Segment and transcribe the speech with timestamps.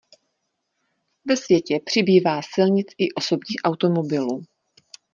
[1.25, 4.43] Ve světě přibývá silnic i osobních automobilů.